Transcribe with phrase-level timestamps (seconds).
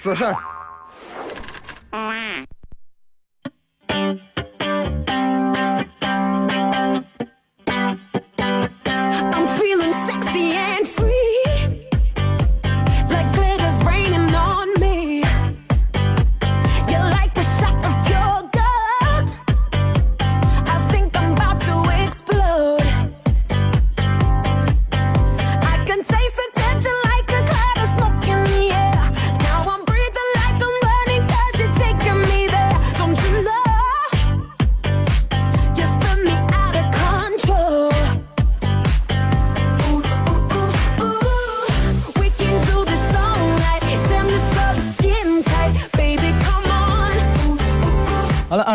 [0.00, 0.57] 说事儿。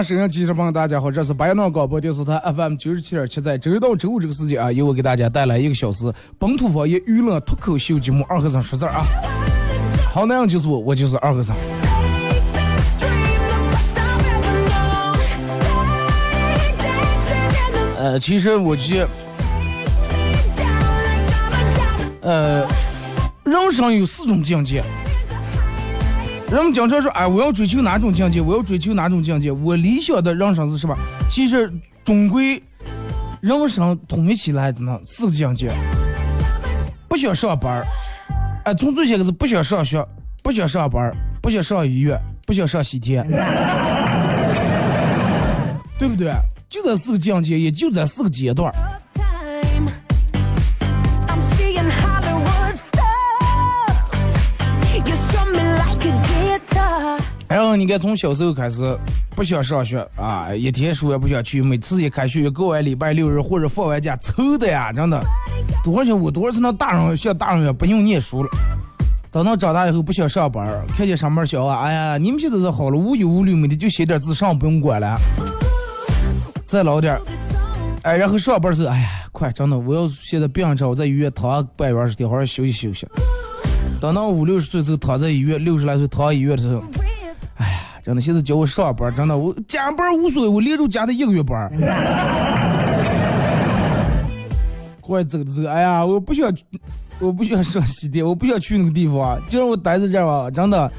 [0.04, 0.10] Ooh.
[0.10, 9.06] 好了，啊，沈阳记者朋友，大家好，这是白鸟广播电视台 FM 九十七点七，在周一到周五这个时间啊，由我给大家带来一个小时本土方言娱乐脱口秀节目《二和尚说事儿》啊。
[10.14, 11.56] 好，那样就是我，我就是二和尚。
[17.98, 19.08] 呃，其实我觉，
[22.22, 22.68] 呃，
[23.46, 24.84] 人生有四种境界。
[26.52, 28.40] 人们经常说，哎，我要追求哪种境界？
[28.40, 29.52] 我要追求哪种境界？
[29.52, 30.96] 我理想的人生是什么？
[31.28, 31.72] 其实，
[32.04, 32.62] 终归，
[33.42, 35.72] 人生统一起来的呢四个境界：
[37.08, 37.86] 不想上班儿，
[38.66, 40.06] 哎，从最先开始不想上学，
[40.44, 43.28] 不想上班儿，不想上医院，不想上西天，
[45.98, 46.32] 对不对？
[46.70, 48.72] 就这四个境界，也就这四个阶段
[57.54, 58.98] 然后你看，从小时候开始
[59.36, 65.24] 不想上学啊，一天书也不想去，每次一开学过完礼拜六日或者放完假，愁的呀，真的。
[65.84, 66.20] 多少钱？
[66.20, 68.50] 我多少次那大人像大人一样不用念书了。
[69.30, 75.16] 等到长大以后不想上班，看见上班小啊，哎呀，你们现在是好了，无忧无虑，每天就写点字，上不用管了。
[76.66, 77.22] 再老点儿，
[78.02, 83.08] 哎，然后上班时候，哎呀，快，真的，我要现在病着，我在医院躺半月十天，好好休息休息。
[84.02, 86.84] 等到五六十岁时候躺在医院，六十来岁躺在医院的时候，
[88.04, 91.72] 真的，现在叫我上班，真的，我加班无所谓，我连着加的一个月班。
[95.00, 96.54] 快走走，哎呀，我不想，
[97.20, 100.92] 我不想上西天，我不想去那个地方，就让我待在这儿吧，真的。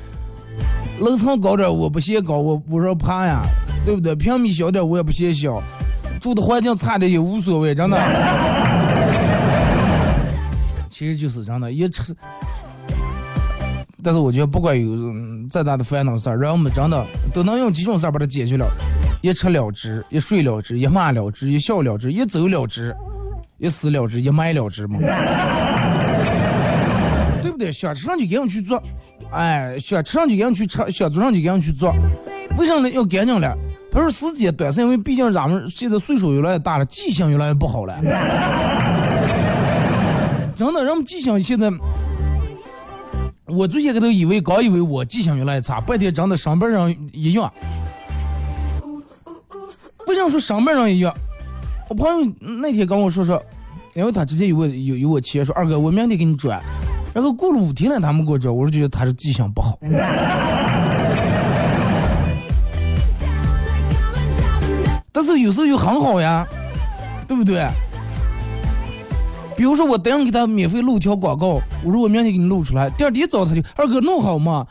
[1.00, 3.42] 楼层高点我不嫌高，我我说怕呀，
[3.84, 4.14] 对不对？
[4.14, 5.60] 平米小点我也不嫌小，
[6.20, 7.98] 住的环境差点也无所谓，真的。
[10.88, 12.14] 其实就是真的，一吃。
[14.04, 18.66] 但是我觉得不管有嗯再大的烦恼事儿，让我们真的都能用几种事儿把它解决了：
[19.22, 22.94] 一吃了之，一睡了之，一骂了之，一笑了之，一走了之，
[23.58, 24.98] 一死了之，一埋了之嘛。
[27.40, 27.72] 对不对？
[27.72, 28.82] 想吃上就赶紧去做，
[29.32, 31.94] 哎，想吃上就赶紧去吃，想做上就赶紧去做。
[32.58, 32.90] 为啥呢？
[32.90, 33.56] 要赶紧了。
[33.90, 37.94] 不是时间短，是因为毕竟咱们现在岁数越来越大了，记性越来越不好了。
[40.56, 41.70] 真的，人们记性现在，
[43.46, 47.52] 我最先开头以为，刚以为我记性越来越差，半天真的上班人一样。
[50.06, 51.14] 不想说上班人一样？
[51.88, 53.42] 我朋友那天跟我说说，
[53.92, 56.58] 因为他之前有我有有我钱，说二哥我明天给你转，
[57.12, 59.78] 然后过了五天了他们给我转，我是觉得他是记性不好。
[65.12, 66.46] 但是有时候又很好呀，
[67.28, 67.68] 对不对？
[69.56, 74.66] 比如说我等下给他免费录条广告，我说我明天给你录出来，第二天一早他就二哥弄好吗？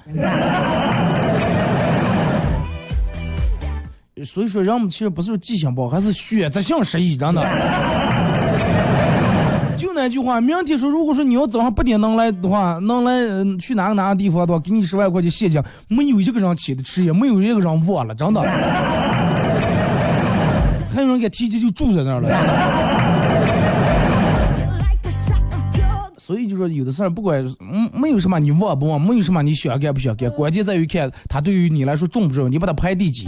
[4.24, 7.42] 所以说人们其实不是记性不好，还是选择性失忆，真的。
[9.76, 18.42] 就那句话，明天说，如果说你要早上八点能来的话，能来、呃去哪个哪个地方的话，给你十万块钱现金，没有一个人起的迟，也没有一个人忘了，真的。
[20.90, 22.30] 还有人给提前就住在那儿了。
[26.26, 33.28] 所以就说有的事儿不管嗯没有什么你忘不忘，没有什么你想干不想干，关键在于看他对于你来说重不重要，你把它排第几。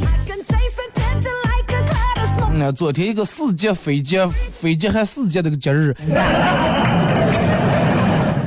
[2.57, 5.93] 那昨天一个世界非节非节还世界的个节日，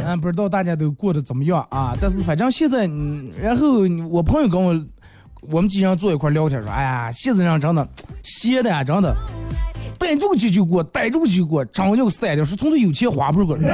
[0.06, 1.94] 嗯，不知道大家都过得怎么样啊？
[2.00, 4.74] 但是反正现在，嗯然后我朋友跟我，
[5.42, 7.86] 我们经常坐一块聊天说，哎呀，现在人真的
[8.22, 9.14] 闲的呀，真的，
[9.98, 13.58] 逮住急就过，逮住就过，真要三掉，说从这有钱花不出个。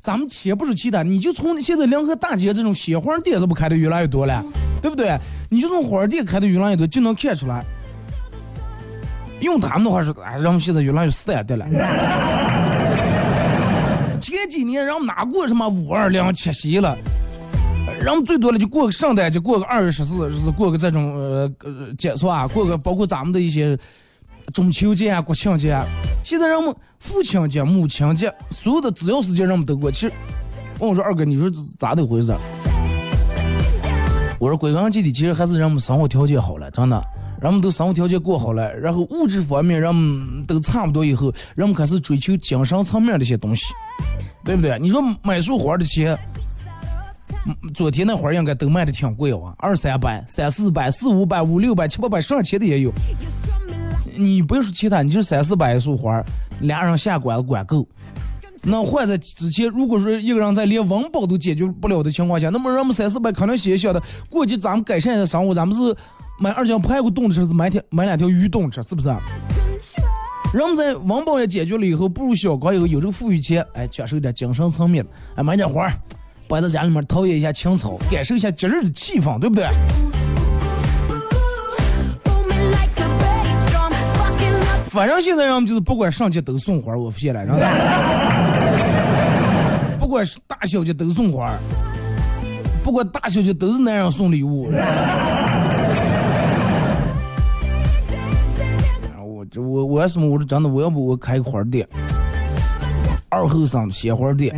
[0.00, 4.44] 咱们且不说其他，你就从现在联合大街这种鲜花店，是不开的越来越多了，
[4.82, 5.18] 对不对？
[5.48, 7.64] 你就从花店开的越来越多，就能看出来。
[9.40, 11.66] 用他们的话说，哎，人们现在越来越散的了。
[14.20, 16.96] 前几年人们哪过什么五二零、七夕了？
[18.04, 22.46] 人们最多了就过个圣诞节，过个二月十四，就是过个这种呃呃节是吧？
[22.46, 23.78] 过个包括咱们的一些
[24.52, 25.86] 中秋节啊、国庆节啊。
[26.22, 29.90] 现在人们父亲节、母亲节，所有的只要时间人们都过。
[29.90, 30.12] 其实
[30.80, 32.34] 问我说二哥，你说这咋的回事？
[34.38, 37.00] 我说归根结底，其实还是人们生活条件好了，真的。
[37.40, 43.72] 人们都生活条件过好了，然后物质方面人们都差不多以后，人们开始追求精神层面的一些东西，
[44.44, 44.78] 对不对？
[44.78, 46.43] 你说买束花的钱，嗯
[47.74, 52.92] 昨天那花应该都卖的挺贵啊，二三百、三四百、四五百、五六百、七八百、上千的也有。
[54.16, 56.22] 你不要说其他，你就三四百一束花，
[56.60, 57.86] 俩人下馆子管够。
[58.62, 65.94] 那换在之前，如果说一个人在连温饱都解决不了的情况下，那么人们三四百可能想想的，过去咱们改善一下生活，咱们是
[66.38, 69.08] 买二斤排骨冻吃，是买条买两条鱼冻吃，是不是？
[70.54, 75.04] 人们在温饱也解决了以后，步入小康以后，有这个富裕钱，哎，享受点精神层面，
[75.34, 75.92] 哎，买点花儿，
[76.46, 79.66] 摆在家里面陶冶一下情操，感受一下节日的气氛，对不对？
[84.88, 87.44] 反正现在人们就是不管上街都送花，我发现了，
[89.98, 91.52] 不管是大小姐都送花，
[92.84, 94.70] 不管大小姐都是男人送礼物。
[99.20, 100.28] 我这我我要什么？
[100.28, 101.84] 我是真的，我要不我开个花店，
[103.30, 104.54] 二后生鲜花店。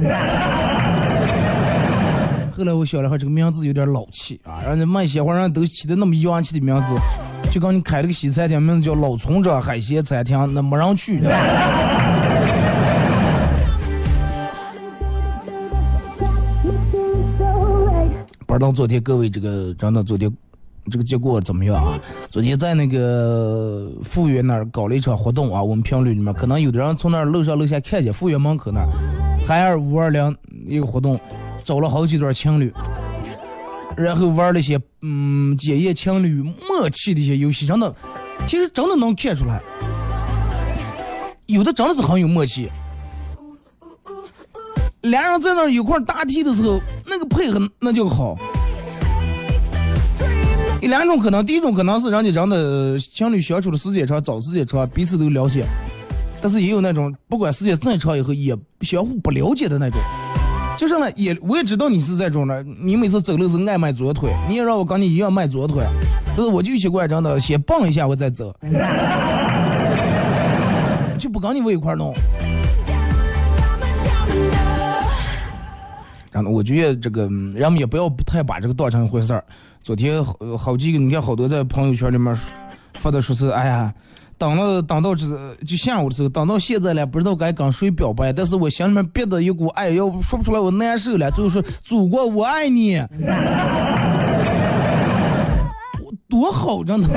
[2.57, 6.89] 后来我想了下，这个名字有点老气啊，人家卖鲜花人都起的那么洋气的名字，
[7.51, 11.21] 就跟你开了个西餐厅，名字叫老村长海鲜餐厅，那没人去。
[18.47, 20.35] 不知道昨天各位这个真的昨天
[20.91, 22.01] 这个结果怎么样啊？
[22.31, 28.89] 昨天在那个富源那儿搞了一场活动啊，我们评论里面可能有的人从那儿楼上楼下看见富源门口那儿，
[29.47, 30.35] 海尔五二零
[30.67, 31.21] 一个活动，
[31.67, 32.73] 找了好几对情侣，
[33.97, 37.93] 然后玩了一些嗯检验情侣默契的一些游戏，真的，
[38.47, 39.61] 其实真的能看出来，
[41.47, 42.71] 有的真的是很有默契。
[45.01, 48.39] 俩人在那儿一块儿答题的时候，那个配合那就好。
[50.81, 55.65] 有两种可能，第一种可能是人家真的情侣相处的时间长，找时间长，彼此都了解；
[56.41, 59.99] 但是也有那种不管时间再长以后也相互不了解的那种。
[60.77, 65.83] 就是呢，也我也知道你是这种的，你每次走路是爱迈左腿，你也让我跟你一样迈左腿，
[66.27, 68.55] 但是我就习惯真的先蹦一下我再走，
[71.19, 72.15] 就不跟你我一块儿弄。
[76.31, 79.43] 然后我觉得这个人们也不要太把这个当成一回事儿。
[79.83, 82.37] 昨天好好几个，你看好多在朋友圈里面
[82.95, 83.95] 发的说是，哎呀，
[84.39, 85.27] 等了等到这
[85.67, 91.31] 就下午的时候，等到现在了，不知道该跟谁表白，但是我心里面憋着一股爱，要说不出来，我难受了。
[91.31, 92.99] 最后说，祖国我爱你，
[96.05, 97.09] 我多好着呢，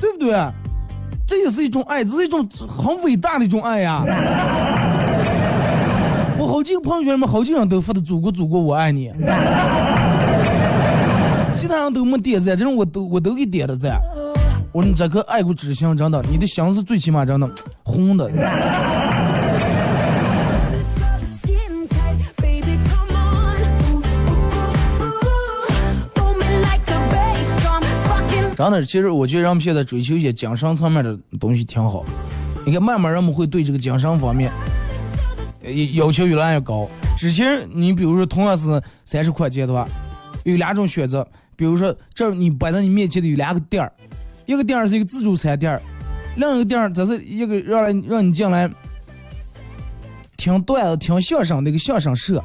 [0.00, 0.36] 对不对？
[1.26, 4.02] 这也是一种爱，这是一种很伟大的一种爱呀。
[6.38, 9.12] 我好几个朋友圈里面好几个人都发的“祖国，祖国，我爱你”，
[11.58, 14.00] 其他人都没点赞，这种我都我都给点了赞。
[14.70, 17.50] 我说你这颗爱国之心，真的，你的心是最起码真的
[17.82, 18.30] 红的。
[28.56, 32.04] 真的，其实我觉得人们现在追求一些精神层面的东西挺好。
[32.64, 34.52] 你看，慢慢人们会对这个精神方面，
[35.64, 36.88] 呃要求越来越高。
[37.16, 39.88] 之前你比如说同样是三十块钱的话，
[40.44, 41.26] 有两种选择，
[41.58, 43.92] 比如说这儿你摆在你面前的有两个店儿，
[44.46, 45.82] 一个店儿是一个自助餐店儿，
[46.36, 48.70] 另一个店儿这是一个让来让你进来
[50.36, 52.40] 听段子、听相声的一个相声社。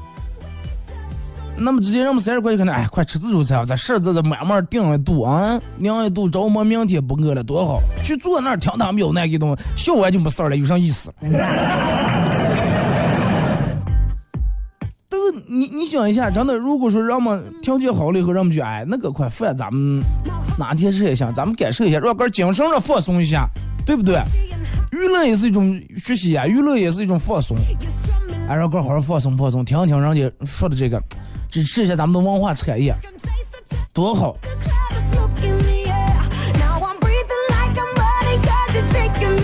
[1.55, 7.79] 那么直接让我们三十块钱可能，哎，快吃自助餐吧，咱事儿这这慢慢定一度啊，量一度，着么明天不饿了多好。
[8.03, 11.13] 去坐那儿听他们有那个东西，笑完就没事了，有啥意思？
[15.47, 20.03] 你你想一下，真的，如果说让我们条件好了以后，让我们去，哎，那个块饭咱们
[20.57, 23.47] 哪天吃也行，咱们感受一下，让哥精神上放松一下，
[23.85, 24.21] 对不对？
[24.91, 27.57] 娱乐也是一种学习呀，娱乐也是一种放松。
[28.47, 31.01] 哎，让哥好好放松放松，听一听人家说的这个，
[31.49, 32.93] 支持一下咱们的文化产业，
[33.91, 34.35] 多好！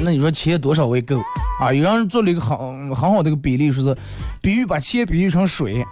[0.01, 1.21] 那你说钱多少为够
[1.59, 1.73] 啊？
[1.73, 2.57] 有人做了一个很
[2.95, 3.93] 很好的一个比例，说是
[4.41, 5.85] 比喻把钱比喻成水，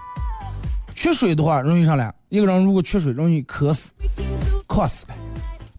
[0.96, 3.92] 缺水的话容易上来，一个人如果缺水容易渴死，
[4.66, 5.14] 渴死了。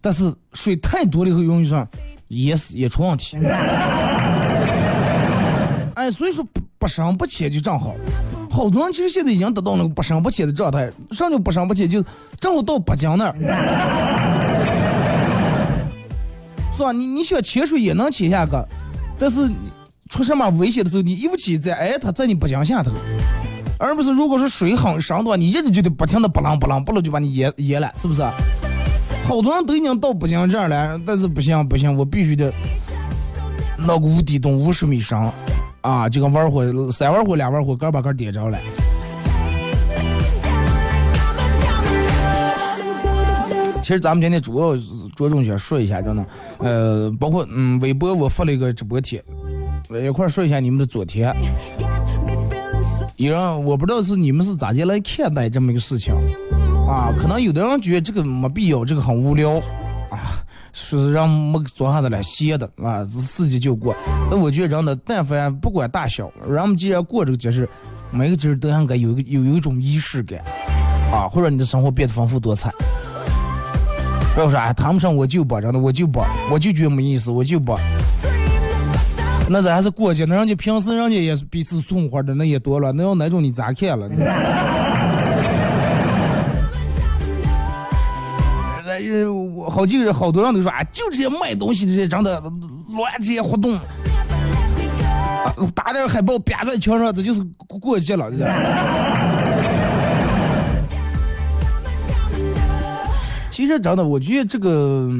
[0.00, 1.84] 但是水太多了以后容易上
[2.28, 3.36] 噎死，也出问题。
[5.94, 7.94] 哎，所以说不不深不浅就正好。
[8.50, 11.88] 好多人其实现在已经得到那个不深不浅的状态，啥叫不深不浅？
[11.88, 12.04] 就
[12.40, 13.34] 正好到北京那儿，
[16.74, 16.92] 是吧？
[16.92, 18.66] 你你想潜水也能潜下个，
[19.18, 19.50] 但是
[20.08, 22.90] 出什么危险的时候，你一不起在哎，他在你北京下头，
[23.78, 28.22] 而不是如果说水很深的话，你一直就得不停的不浪不浪不浪就把你淹淹了，是不是？
[29.24, 32.52] 好多人都已经到不行这儿了，但是不行不行，我必须得
[33.76, 35.18] 弄个无底洞五十米深。
[35.80, 38.58] 啊，就跟玩火，三玩火，俩玩火，个把个点着了。
[43.80, 44.76] 其实咱们今天主要
[45.16, 46.26] 着重想说一下，真的，
[46.58, 49.24] 呃，包括嗯，微博我发了一个直播帖，
[49.90, 51.34] 一块儿说一下你们的昨天。
[53.16, 56.14] 有人我不知道是你们是咋的来看待这么一个事情
[56.86, 57.12] 啊？
[57.18, 59.58] 可能有的人觉得这个没必要，这个很无聊
[60.10, 60.44] 啊。
[60.72, 63.96] 说是让没做啥的来，歇的啊，四季就过。
[64.30, 67.68] 那我觉得真的，但凡不管大小，人们既然过这个节日，
[68.12, 70.38] 每个节日都应该有一个有有一种仪式感
[71.12, 72.70] 啊，或者你的生活变得丰富多彩。
[74.34, 76.20] 不要说哎，谈不上我就不，真的我就不，
[76.52, 77.76] 我就觉得没意思，我就不。
[79.50, 84.06] 那咱还是过节，那人家平时人家也是彼此送花的，那也多了，那要那种你咋看了？
[88.84, 92.38] 呃，我好几个人，好多人都说啊，就这些卖东西的这些，真的
[92.88, 93.80] 乱这些活动，啊，
[95.74, 98.38] 打点海报啪在墙上，这就是过节了，这。
[103.50, 105.10] 其实真的，我觉得这个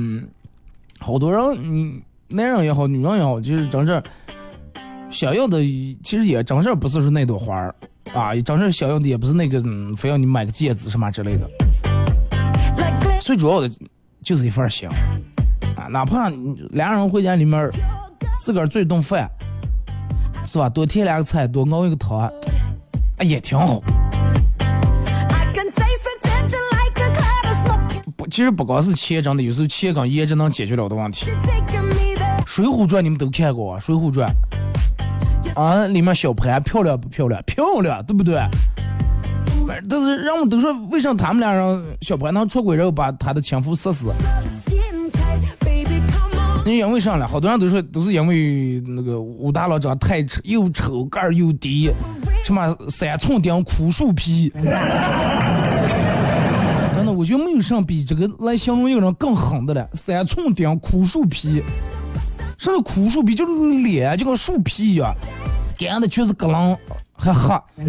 [1.01, 4.03] 好多人，你男人也好，女人也好，就是真正
[5.11, 5.59] 想要的，
[6.03, 7.75] 其实也真正不是说那朵花儿
[8.13, 9.63] 啊，真正想要的也不是那个，
[9.97, 11.49] 非要你买个戒指什么之类的。
[13.21, 13.71] 最主要的
[14.23, 14.87] 就是一份心
[15.77, 16.31] 啊，哪怕
[16.71, 17.71] 俩人回家里面
[18.39, 19.27] 自个儿做一顿饭，
[20.47, 20.69] 是吧？
[20.69, 22.31] 多添两个菜，多熬一个汤，啊，
[23.23, 23.81] 也挺好。
[28.17, 31.27] 不，其实不光是钱，真的有时候钱跟颜值能解决了的问题。
[32.59, 34.29] 《水浒传》你们都看过啊，《水浒传》
[35.61, 37.41] 啊，里面小潘漂亮不漂亮？
[37.47, 38.37] 漂亮，对不对？
[39.89, 44.13] 但是人们都说，为啥他们俩人小白能出轨，然后把他的前夫杀死？
[46.67, 47.29] 你因为啥了？
[47.29, 51.93] 好多人都说，都是因为那个武大郎长得太丑，又丑，个儿又低，
[52.45, 54.53] 什么三寸丁，枯树皮。
[56.93, 59.89] 真的，我觉得没有啥比这个来形容一个人更狠的了。
[59.93, 61.63] 三寸丁，枯树皮，
[62.59, 63.35] 什么枯树皮？
[63.35, 65.15] 就是脸就跟树皮一样，
[65.79, 66.77] 干的全是疙瘩，
[67.17, 67.55] 还黑。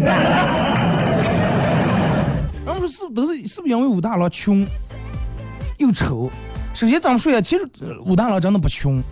[2.64, 4.64] 然后是不都是是不是因为武大郎穷
[5.78, 6.30] 又丑？
[6.72, 7.68] 首先咱们说一下，其实
[8.04, 9.02] 武大郎真的不穷，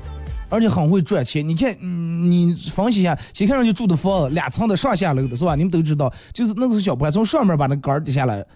[0.49, 1.47] 而且很会赚钱。
[1.47, 5.57] 你看，你分析一下，先看上去住的房子，两层的上下楼的是吧？
[5.57, 8.47] 你们都知道，就是那个是小破从上面把那杆儿跌下来，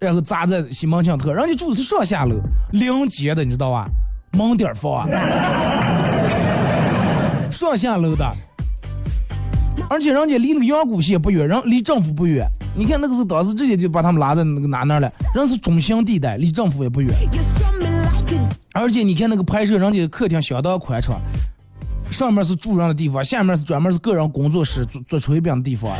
[0.00, 1.32] 然后砸在西门庆头。
[1.32, 2.34] 人家住的是上下楼，
[2.72, 3.88] 临街的，你知道吧？
[4.32, 5.08] 门点房啊，
[7.52, 8.24] 上下楼的，
[9.88, 12.46] 而且人家离那个阳谷县不远，人离政府不远。
[12.74, 17.14] 你看那个是当时直接就把他们拉在那个哪那儿了，人是中心地带，离政府也不远。
[18.72, 21.20] 而且你看那个拍摄，人家客厅相当宽敞，
[22.10, 25.94] 上面是住人的地方，下面是专门是个人工作室、做做炊饼的地方。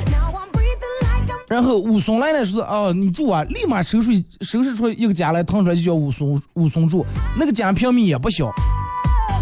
[1.52, 7.04] 然后武松来了是哦，你住啊，立马收拾收拾出一个家来，腾出来就叫武松武松住。
[7.38, 8.50] 那个家平米也不小，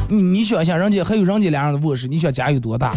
[0.08, 2.92] 你你想想，人家还有人家俩人的卧室，你想家有多大？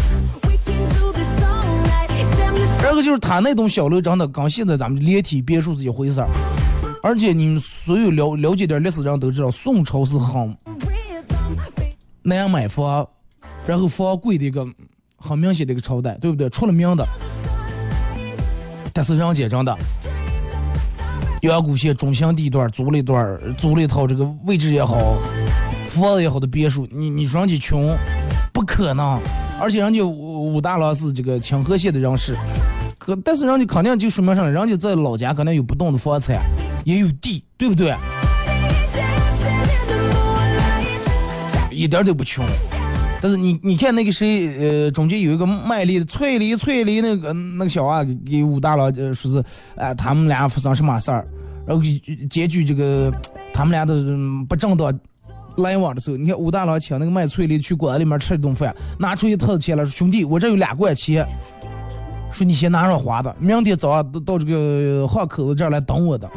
[2.81, 6.27] 这个就是他那栋小楼，真的跟现在咱们连体别墅是一回事儿。
[7.03, 10.57] 而且你们所有了了解点历史人都知道，宋朝是很
[12.23, 13.07] 难买房，
[13.67, 14.67] 然后房贵的一个
[15.17, 16.49] 很明显的一个朝代，对不对？
[16.49, 17.07] 出了名的。
[18.95, 19.75] 但是人家真的，
[21.41, 25.17] 阳谷县中心地段租了一段，租了一套这个位置也好，
[25.89, 27.97] 房子也好的别墅，你你说人家穷，
[28.53, 29.19] 不可能。
[29.59, 32.37] 而且人家武武大郎是这个清河县的人士。
[32.99, 36.39] 可，但是人家肯定就说明上了，人家在老家可能有不动的房产，
[36.85, 37.95] 也有地，对不对？
[41.71, 42.45] 一点都不穷。
[43.23, 44.49] 但是你你看那个谁，
[44.83, 49.41] 呃，中间有一个卖力的翠梨，翠梨那个那个小娃给武大郎呃说是，
[49.77, 51.25] 哎、他们俩发生什么事儿，
[51.65, 51.81] 然后
[52.29, 53.09] 结局这个
[53.53, 54.93] 他们俩的嗯不正当
[55.55, 61.25] 来往的时候，你看武大郎请那个卖翠梨去馆子里面吃一顿饭，拿出一沓子钱来说，兄弟，我这有两罐钱，
[62.29, 66.29] 说你先拿上花的，明天早上到到这个巷口子这儿来等我的。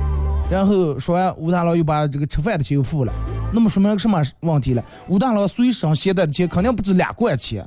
[0.49, 3.13] 然后说完，武大郎又把这个吃饭的钱又付了。
[3.57, 4.85] 那么说明什么问题了？
[5.09, 7.67] 武大郎随身携带的钱肯定不止两罐钱，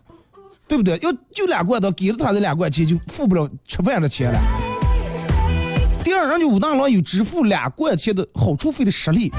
[0.68, 0.96] 对不对？
[1.02, 4.40] 要就两罐的，给了他这两罐钱就付不了吃饭的钱了。
[6.04, 9.32] 第二，人家武大郎有支付两罐钱的好处费的实力。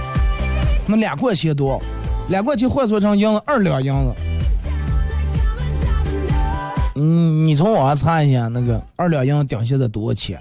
[0.88, 1.80] 那两罐钱多？
[2.30, 4.14] 两罐钱换算成银子二两银子。
[6.96, 10.40] 嗯，你从网上查一下那个二两银子顶现在多少钱？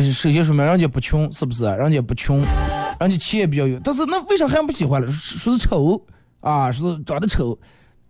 [0.00, 1.64] 首首先说明人家不穷，是不是？
[1.64, 2.38] 人家不穷，
[3.00, 3.78] 人家钱也比较有。
[3.80, 5.08] 但是那为啥还不喜欢了？
[5.08, 6.00] 说说是丑
[6.40, 7.58] 啊，说是长得丑，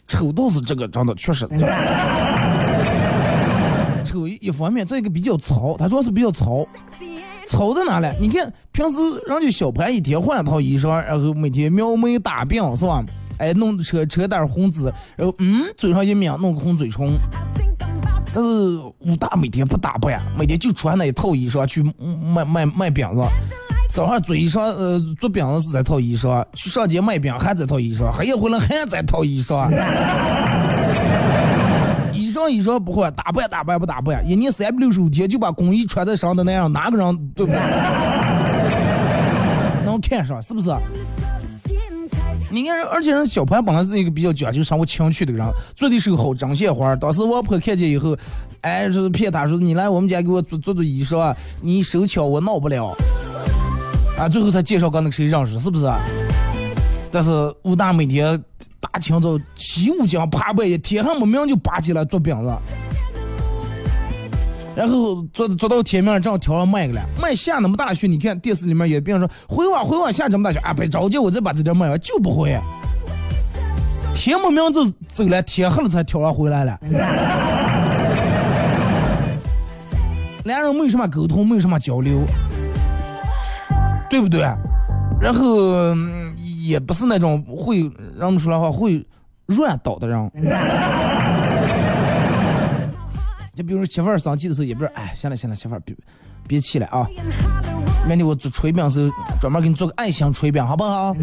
[0.06, 1.48] 丑倒是这个长得确实。
[4.04, 6.66] 丑一方面，这个比较糙，他主要是比较糙。
[7.46, 8.06] 糙在哪里？
[8.20, 8.96] 你看平时
[9.26, 13.04] 人家小潘一天换一套衣裳，然后每天描眉打鬓是吧？
[13.38, 17.12] 哎，弄扯扯点红紫，然后嗯，嘴上一抿，弄个红嘴唇。
[18.34, 18.50] 但是
[19.00, 21.82] 武大每天不打扮呀，每天就穿那一套衣裳去
[22.34, 23.22] 卖卖卖饼子。
[23.90, 29.70] 早上做衣裳呃做饼子是这套衣裳，去上街卖饼还这套衣裳，黑夜回来还这套衣裳。
[32.12, 37.60] 衣裳衣裳不换，打扮打扮不打扮，一年三百六十五天就把工衣穿在身的那样，哪个人对不对？
[39.84, 40.70] 能看上是不是？
[42.52, 46.94] 你看，而且人小潘本来是一个比较讲究生活情趣的人，做的是个好针线活。
[46.96, 48.14] 当时我婆看见以后，
[48.60, 52.94] 哎，就是骗他说你来我们家给我做做做衣裳，你手巧我闹不了。
[54.18, 55.90] 啊，最后才介绍跟那个谁认识，是不是？
[57.10, 57.30] 但是
[57.62, 58.38] 武大每天
[58.80, 62.54] 大清早起五更爬半夜，天还没明就拔起来做饼子，
[64.74, 67.00] 然后坐坐到天明，正好挑上卖了。
[67.20, 72.58] 卖下那么大雪，你看电视里面也别人说回往回往下这么大雪啊，别着急，我再把这点卖完，就不会。
[74.14, 76.78] 天没明就走了，天黑了才挑上回来了。
[80.44, 82.22] 两人没有什么沟通，没有什么交流，
[84.08, 84.40] 对不对？
[85.20, 85.94] 然后、
[86.64, 87.82] 也不是那种会
[88.16, 89.06] 让我们说来话会
[89.46, 90.30] 乱倒的人。
[93.54, 95.94] 就比如媳妇儿生气的时候，也不是哎，行了行了，媳妇儿别
[96.46, 97.06] 别气了啊，
[98.08, 99.10] 明天我做炊饼时候
[99.40, 101.14] 专门给你做个爱心炊饼，好不好？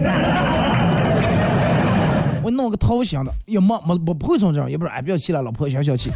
[2.42, 6.12] 我弄个桃心的，也没没不不会从这样，也不是哎不要气了，老婆消消气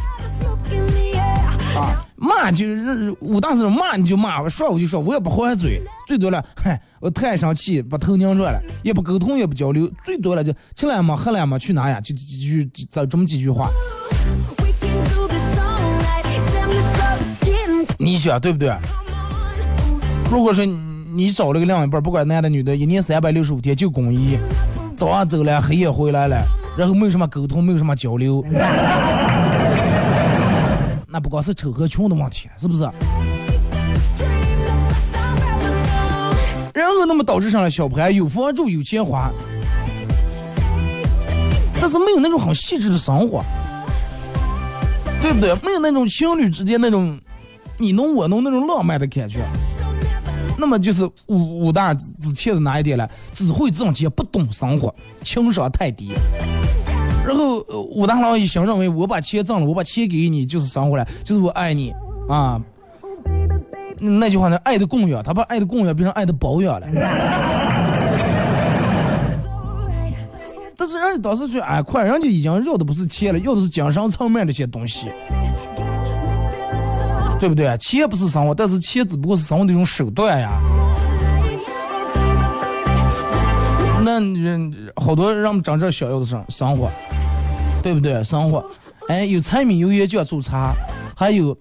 [1.76, 11.16] 啊，骂就是武大是骂你就骂，说我就说，我也不还嘴，最多了，嗨，我太生气，把头拧转了，也不沟通也不交流，最多了就吃了吗？
[11.16, 11.58] 喝了吗？
[11.58, 12.00] 去哪呀？
[12.00, 13.68] 就就就这这么几句话。
[17.98, 18.72] 你想对不对？
[20.30, 24.36] 如果说你找了个另一半，不管男的女的，一年三百六十五天就工一，
[24.96, 26.42] 早上走了，黑夜回来了，
[26.76, 28.44] 然后没有什么沟通，没有什么交流，
[31.06, 32.82] 那不光是丑和穷的问题，是不是？
[36.74, 39.30] 然后那么导致上了小潘有房住有钱花，
[41.80, 43.44] 但是没有那种很细致的生活，
[45.22, 45.54] 对不对？
[45.62, 47.16] 没有那种情侣之间那种
[47.78, 49.40] 你侬我侬那种浪漫的感觉。
[50.56, 53.08] 那么就是武武大之欠的哪一点呢？
[53.32, 56.12] 只会挣钱，不懂生活，情商太低。
[57.26, 57.58] 然后
[57.90, 61.92] 武大郎一想认为我把钱挣了，我把钱给你就是生活了，就是我爱你
[62.28, 62.60] 啊。
[63.98, 66.86] 那句话呢，爱的供养，他把爱的供养变成爱的保养了。
[70.76, 75.08] 但是人家当时说，哎，快，人家已经要的不是钱了，要的是精神层面的一些东西。
[77.44, 77.76] 对不对？
[77.76, 80.58] 钱不是生活，但是钱只不过是生活的一种手段呀。
[84.02, 86.90] 那人好多让我们长这想要的生生活，
[87.82, 88.24] 对不对？
[88.24, 88.64] 生活，
[89.08, 90.72] 哎，有柴米油盐酱醋茶，
[91.14, 91.54] 还有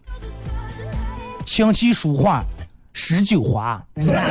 [1.46, 2.42] 琴棋书画
[2.94, 4.22] 诗酒花，是不是？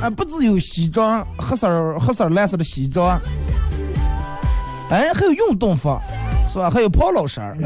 [0.00, 3.20] 啊， 不只有西装，黑色儿、黑色儿、蓝色的西装，
[4.88, 5.94] 哎，还有运动服。
[6.52, 6.68] 是吧？
[6.68, 7.56] 还有跑老师儿，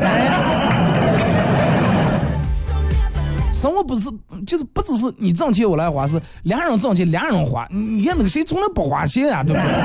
[3.52, 4.08] 生活不是
[4.46, 7.66] 就是不只是你挣钱我来花，是两人挣钱两人花。
[7.70, 9.72] 你看那个谁从来不花钱啊、对不对？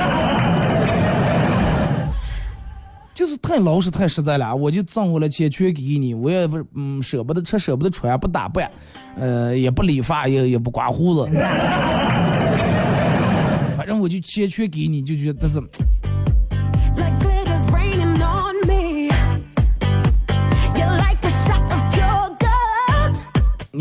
[3.16, 8.70] 就是太老实太实在了，我就挣回来钱全给你，我也不嗯舍不得吃舍不得穿不打扮，
[9.18, 11.26] 呃也不理发也也不刮胡子，
[13.76, 15.60] 反正我就钱全给你，就觉得是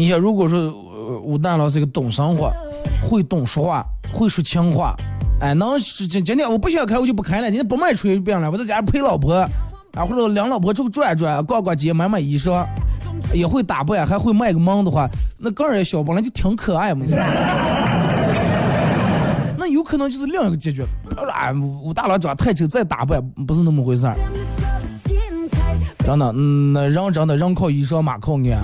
[0.00, 0.72] 你想，如果说
[1.22, 2.50] 武大郎是个懂生活、
[3.06, 4.96] 会懂说话、会说情话，
[5.42, 9.50] 哎，能是今今天我不想开我就不开了，今天不卖炊饼了，我在家陪老婆，啊
[10.06, 12.66] 或者领老婆出去转转、逛逛街、买买衣裳，
[13.34, 15.06] 也会打扮，还会卖个萌的话，
[15.38, 17.04] 那个人小本来就挺可爱嘛。
[19.58, 20.82] 那有可能就是另一个结局，
[21.30, 24.16] 哎，武大郎长得太丑，再打扮不是那么回事儿。
[26.06, 28.62] 真的，嗯，那人真的人靠衣裳，马靠鞍。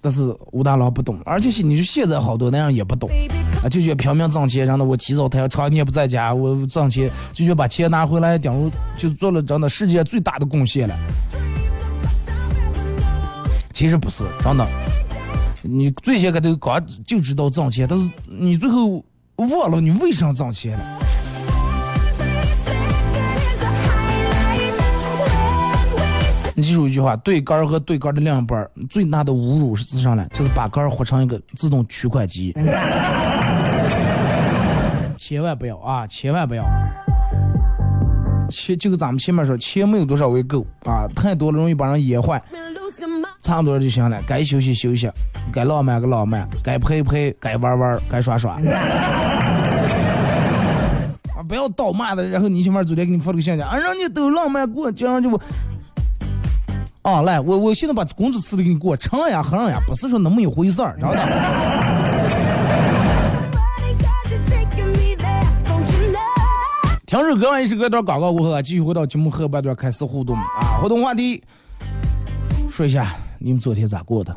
[0.00, 3.10] 但是武大郎不懂，而且是你说现在好多男人也不懂
[3.62, 10.96] 啊，就觉得拼命挣钱，然后我起早贪黑，常年不在家，我挣钱，就觉得把钱拿回来，等于就做了真的世界最大的贡献了。
[13.72, 14.66] 其实不是，真的，
[15.62, 19.04] 你最先开头刚就知道挣钱，但是你最后
[19.36, 20.84] 忘了你为啥挣钱了。
[26.60, 32.54] 记住一句话：对杆儿和对杆儿的另一半儿最大的侮辱是自上来，就是把杆儿活成一个自动取款机。
[35.16, 36.06] 千万不要啊！
[36.06, 36.64] 千万不要。
[38.48, 42.42] 钱就跟咱们前面说，钱没有多少为够啊，太多了容易把人噎坏。
[43.40, 45.10] 差不多就行了，该休息休息，
[45.52, 48.54] 该浪漫个浪漫，该陪陪，该玩玩，该耍耍。
[51.36, 55.40] 啊，不要倒骂的，然后你媳妇儿昨天给你发了个信息，啊，人家都浪漫过，这样就我。
[57.02, 61.20] 啊，来，我我现在把工资辞了给你过，成呀哼呀，不是说那么一回事儿，知道的。
[63.50, 65.46] body got you taking me there.
[65.64, 66.20] Don't you know?
[67.06, 71.42] 听首歌完一首歌段广告过后啊，继续回到节目后半段开始互动啊，互动话题，
[72.70, 74.36] 说一下你们昨天咋过的？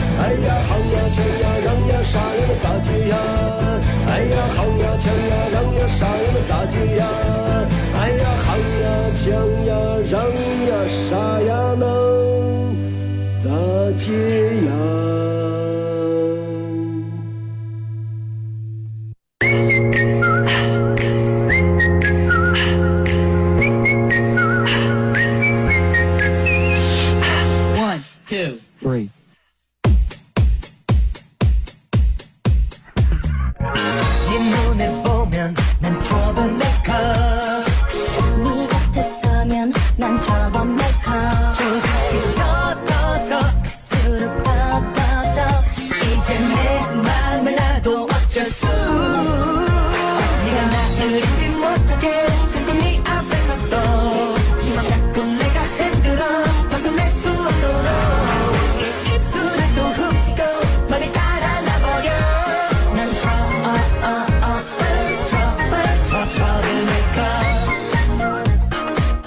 [0.31, 2.47] 哎呀，好呀，抢呀，让呀，啥呀？
[2.47, 3.15] 么咋接呀？
[4.07, 6.23] 哎呀，好呀，抢呀，让呀，啥呀？
[6.31, 7.03] 么咋接呀？
[7.99, 9.27] 哎呀，好呀，抢
[9.65, 9.75] 呀，
[10.09, 10.15] 让
[10.69, 11.09] 呀，啥
[11.41, 11.83] 呀么
[13.43, 13.49] 咋
[13.97, 14.07] 接
[14.67, 15.70] 呀？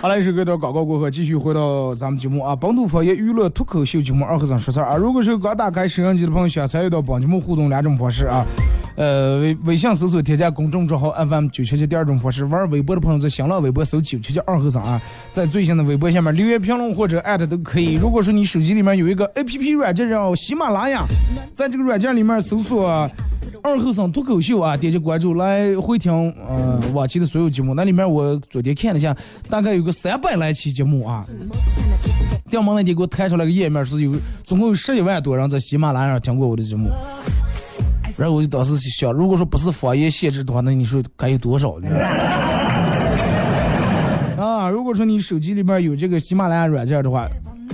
[0.04, 4.96] 好了，一首歌到广告过后，继续回到咱们节目啊，本土方言娱乐脱口秀节目二和尚说事儿啊。
[4.96, 8.44] 如果是刚打开摄像机的朋友，想参与到本节目互动两种方式啊，
[8.96, 15.00] 呃，微微信搜索添加公众账号 FM 九七七，第二种方式，玩微博的朋友在新浪微博搜九七七二和尚啊，
[15.32, 17.94] 在最新的微博下面留言评论或者艾特都可以。
[17.94, 21.04] 如果说你手机里面有一个 APP 软件叫喜马拉雅，
[21.54, 23.10] 在这个软件里面搜索。
[23.62, 26.12] 二后生脱口秀啊，点击关注来回听，
[26.46, 27.72] 呃，往期的所有节目。
[27.72, 29.16] 那里面我昨天看了一下，
[29.48, 31.24] 大概有个三百来期节目啊。
[32.50, 36.90] 掉毛那天给我弹出来个页面，是有总共有十一万多人在喜马拉雅听过我的节目。
[38.16, 41.88] 然后我就当时想，如果说不是方言限制的话，那你说该有多少呢？
[44.38, 47.28] 啊，如果说你手机里面有这个喜马拉雅软件的话，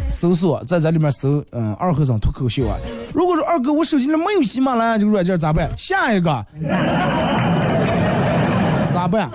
[0.09, 2.77] 搜索在这里面搜，嗯，二和尚脱口秀啊。
[3.13, 5.69] 如果说二哥我手机里没有喜马拉雅这个软件咋办？
[5.77, 6.31] 下一个
[8.91, 9.29] 咋办？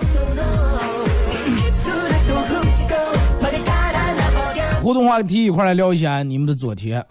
[4.82, 7.04] 互动话题一块来聊一下你们的昨天。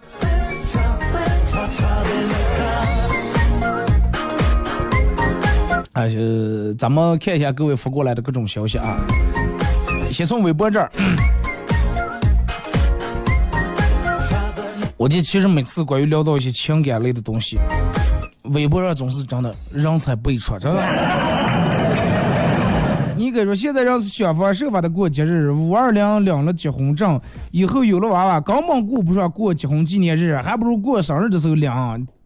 [5.96, 8.98] 啊，是咱们看一下各位发过来的各种消息啊。
[10.12, 10.90] 先从微博这儿，
[14.98, 17.56] 我记得其实每次关于聊到一些情感类的东西，
[18.42, 20.82] 微博上总是真的人才辈出，真的。
[23.16, 27.18] 你给说现在人想方设法的过节日，五二零领了结婚证，
[27.52, 31.72] 以后有了娃娃，根本顾不上过结婚纪念日，还不如过生日的时候领。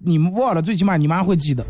[0.02, 1.64] 你们忘了，最起码你妈会记得。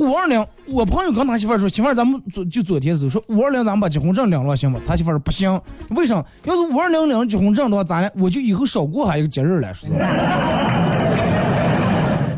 [0.00, 4.80] 五二零，我朋友跟他媳妇儿说，媳妇儿咱们昨就昨天走说五二零咱们把结婚证领了行吗？
[4.86, 5.60] 他媳妇儿说不行，
[5.90, 6.24] 为啥？
[6.44, 9.94] 要是五二零领结婚证的话，咱俩我就以后少过还一个节日了，说是。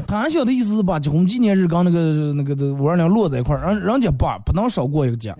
[0.08, 5.32] 他晓的意思是把结婚纪念日跟那个那个的五二零摞在一块儿，人人家不不能少过一个节。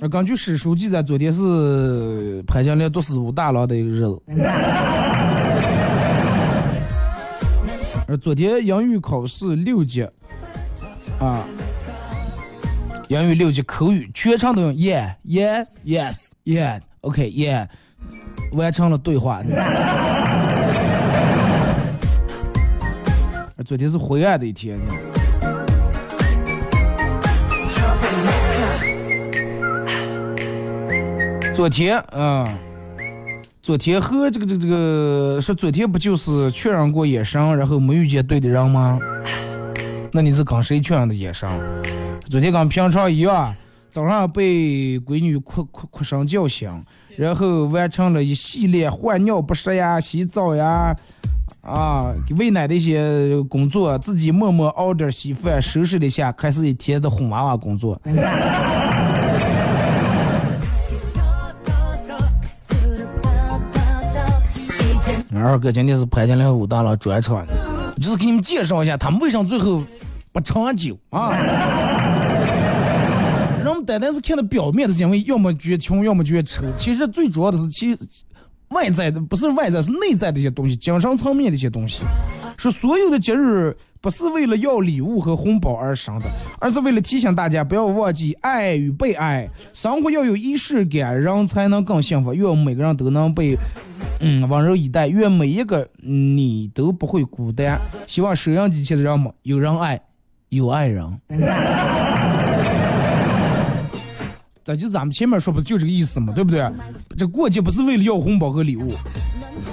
[0.00, 4.20] 呃根据史书记载，昨天是潘金莲毒死武大郎的一个日子。
[8.08, 10.02] 呃，昨天英语考试六级，
[11.18, 11.44] 啊，
[13.08, 17.66] 英语六级口语全程都用 yeah yeah yes yeah OK yeah，
[18.52, 19.42] 完成了对话。
[23.64, 24.78] 昨天是灰暗的一天。
[31.52, 32.46] 昨天啊、
[33.66, 38.96] 昨天和这个这个这个说昨天不就是确认过眼神，然后没遇见对的人吗？
[40.12, 41.50] 那你是跟谁确认的眼神？
[42.30, 43.52] 昨天跟平常一样，
[43.90, 46.70] 早上被闺女哭哭哭声叫醒，
[47.16, 50.94] 然后完成了一系列换尿不湿呀、洗澡呀。
[51.62, 58.00] 啊，喂奶的一些工作，自己默默熬点稀饭，收拾了一下，开始一天的哄娃娃工作。
[65.46, 67.46] 二哥今天是潘金莲武大郎专场，
[68.00, 69.80] 就是给你们介绍一下他们为什么最后
[70.32, 71.30] 不长久啊。
[73.58, 77.96] 人们单单是看到表面的行为要么觉穷，要么觉丑，其实最主要的是其
[78.70, 82.02] 外在的不是外在，是内在的一些东西，精神层面的一些东西。
[82.58, 86.26] 是所有的节日，不是为了要礼物和红包而生的，
[86.60, 92.32] 而是为了提醒大家不要忘记爱与被爱，生活要有仪式感，人才能更幸福。
[92.32, 93.58] 愿我们每个人都能被
[94.20, 97.80] 嗯温柔以待，愿每一个你都不会孤单。
[98.06, 100.00] 希望收音机前的人们有人爱，
[100.50, 101.04] 有爱人。
[104.62, 106.64] 这就咱们前面说不就这个意思嘛，对不对？
[107.18, 108.92] 这过节不是为了要红包和礼物，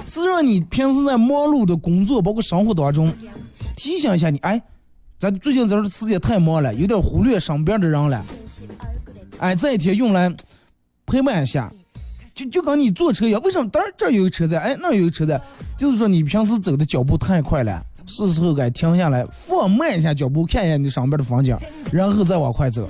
[0.08, 3.12] 是让你平时在忙碌的工作包括生活当中，
[3.76, 4.60] 提醒一下你，哎，
[5.18, 8.24] 咱最近这段时间太忙了，有点忽略身边的人了。
[9.38, 10.32] 哎，这一天用来
[11.06, 11.72] 陪伴一下，
[12.34, 13.68] 就就跟你坐车一样，为什么？
[13.68, 15.40] 当然这儿有个车站，哎，那儿有个车站，
[15.76, 21.56] 就是说你平时走的脚步太快了，是时候该停下来，放慢一下脚步，看一下你上边的风景，
[21.92, 22.88] 然后再往快走。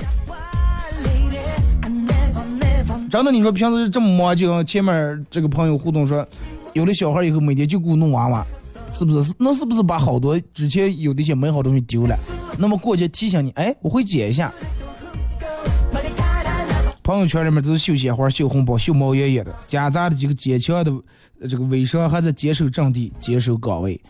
[3.10, 6.26] 真的，你说平时这么忙，就跟前面这个朋友互动说，
[6.72, 8.44] 有了小孩以后，每天就给我弄娃娃，
[8.94, 9.34] 是不是？
[9.38, 12.16] 那是不是把好多之前有的一些美好东西丢了？
[12.56, 14.52] 那么过节提醒你，哎，我会捡一下。
[17.02, 20.92] 朋友圈里面都是秀鲜花、秀红包、秀毛爷爷的，夹杂的几个坚强的
[21.48, 24.00] 这个微商还在坚守阵地、坚守岗位。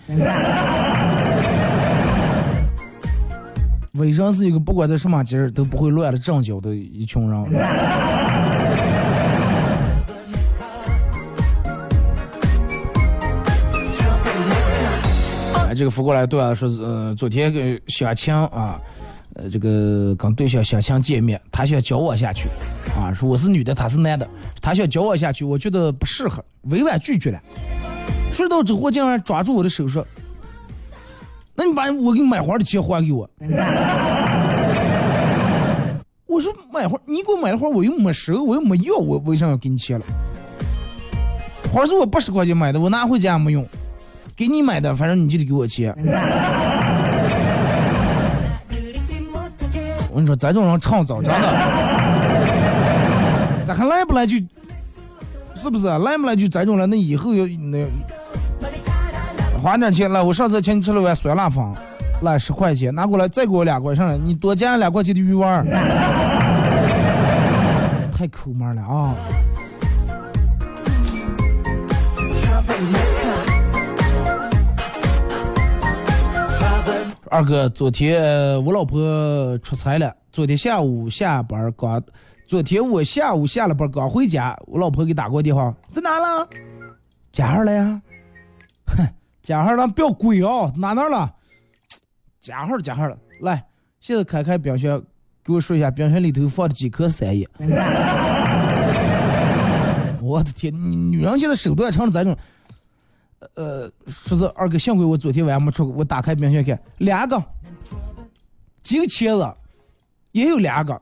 [3.94, 7.44] 微商是一个不管在什么节日都不会乱了阵脚的一群人。
[15.74, 18.80] 这个发过来对啊，说是呃，昨天跟小强啊，
[19.34, 22.48] 呃，这个跟对象小强见面，他想交往下去，
[22.96, 24.28] 啊，说我是女的，他是男的，
[24.62, 27.40] 他想交往下去，我觉得不适合，委婉拒绝了。
[28.32, 30.06] 说到之后，竟然抓住我的手说
[31.54, 33.28] ：“那你把我给你买花的钱还给我。”
[36.26, 40.04] 我说买花，你给我买的花我又没收，我又没要，我为啥要给你钱了？
[41.72, 43.64] 花是我八十块钱买的，我拿回家也没用。
[44.36, 45.94] 给你买的，反正你就得给我钱。
[50.10, 51.48] 我跟你说，咱这种人唱早，真的，
[53.64, 54.36] 咱还来不来就，
[55.54, 55.86] 是不是？
[55.86, 57.86] 来不来就这种人，那以后要那
[59.62, 60.20] 花点钱来。
[60.20, 61.64] 我上次请你吃了碗酸辣粉，
[62.22, 65.64] 来十块钱，拿过来再给我两块，上来你多加两块钱的鱼丸，
[68.12, 69.14] 太抠门了啊！
[77.34, 82.00] 二哥，昨天呃我老婆出差了，昨天下午下班刚，
[82.46, 86.48] 昨天我下午下了班刚回家，我老婆给打过电话，在哪了？
[87.32, 88.00] 家号了呀？
[88.86, 89.04] 哼，
[89.42, 90.72] 家号了，不要鬼哦！
[90.76, 91.34] 哪哪了？
[92.40, 93.64] 加号加号了，来，
[93.98, 95.02] 现在开开冰箱，
[95.42, 97.48] 给我说一下冰箱里头放的几颗三叶。
[100.22, 102.36] 我的天，女人现在手段成了这种。
[103.54, 107.42] 呃，说是二哥，幸亏我昨天晚上没出，我打开冰箱看，两个，
[108.82, 109.56] 几个茄子，
[110.32, 111.00] 也有两个，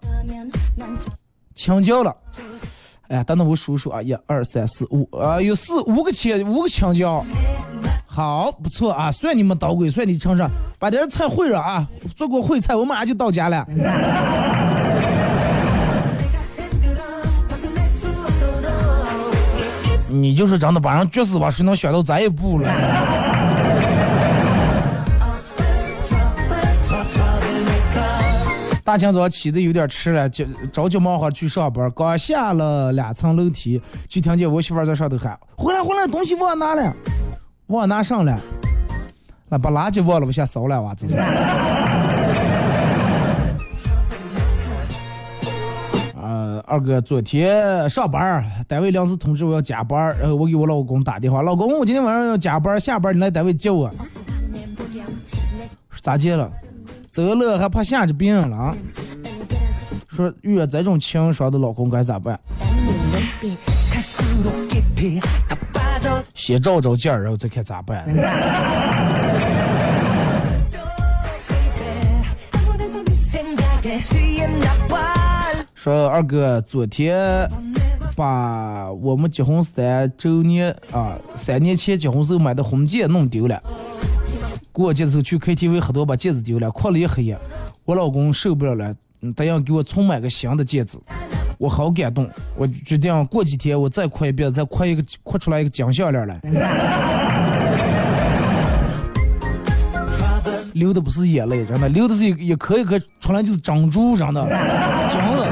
[1.55, 2.17] 青椒了。
[3.09, 7.25] 哎呀，等等我数数啊，一二三四五，啊，有四五个茄，五个青椒。
[8.07, 13.67] 好，不错啊，算你们捣鬼，算你成上，把点菜会了啊，做过烩菜，我马上就到家了。
[20.13, 22.69] 你就是真的把人撅死吧，谁能想到咱一步了？
[28.85, 36.93] 大清早起的有点迟了，就着急忙慌去上班，刚下了两层楼梯，就听见我媳妇在上头喊：“回来回来，东西忘拿了，
[37.69, 38.39] 忘拿上了，
[39.49, 41.17] 那把垃圾忘了往下扫了哇，这是。”
[46.73, 53.91] 二哥，昨天上班，单位临时通知我要加班，然后我给我老公打电话，老公，我今天晚上要加班，下班你来单位接我。
[56.01, 56.51] 咋接了？
[57.11, 58.75] 走了还怕吓着别人了啊？
[60.09, 62.41] 说遇到这种情商的老公该咋办？
[66.33, 68.03] 先照照镜，然后再看咋办。
[75.83, 77.19] 说二哥，昨天
[78.15, 83.61] 把我们结婚三周年啊，三年前结婚时候买的婚戒弄丢了。
[84.71, 87.37] 过节的时候去 KTV 喝多，把戒指丢了，哭了一黑夜。
[87.85, 90.97] 我老公受不了了，嗯他要给我重买个新的戒指。
[91.59, 96.41] 我好感动，我决定过几天我再哭一遍，再哭一个哭出来一个金项链来。
[100.75, 104.43] 流的不是眼泪，真的，流的是一一颗一颗出来就是珍珠，真的，
[105.09, 105.52] 金的。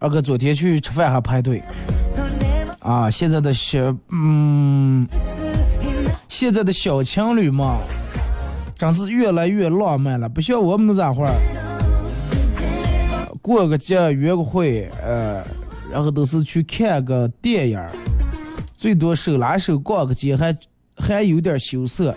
[0.00, 1.60] 二哥昨天去吃饭还排队，
[2.78, 5.04] 啊，现在的小嗯，
[6.28, 7.78] 现在的小情侣嘛，
[8.76, 11.34] 真是越来越浪漫了，不像我们那咋会儿，
[13.42, 15.42] 过个节约个会，呃，
[15.90, 17.80] 然后都是去看个电影，
[18.76, 20.56] 最多手拉手逛个街，还
[20.96, 22.14] 还有点羞涩。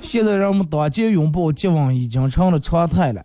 [0.00, 3.20] 现在让我们当街拥抱接吻已经成了常态了。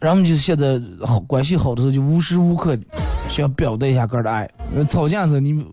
[0.00, 2.76] 然后我们就现在好关系好的时候，就无时无刻
[3.28, 4.48] 想表达一下个儿的爱。
[4.88, 5.66] 吵架时候，你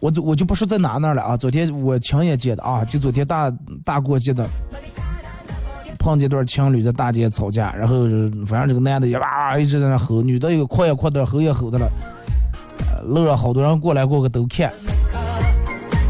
[0.00, 1.36] 我就我就不说在哪那了啊。
[1.36, 3.52] 昨天我亲眼见的啊，就昨天大
[3.84, 4.46] 大过节的，
[5.98, 8.04] 碰见对情侣在大街吵架，然后
[8.46, 11.90] 反正这个男的也哇一直在那吼，女的也哭也哭的，吼也吼的了，
[12.78, 14.72] 呃路上好多人过来过个都看。